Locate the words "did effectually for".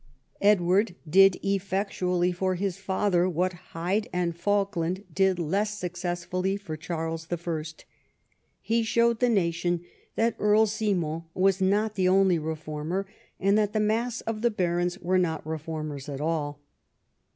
1.07-2.55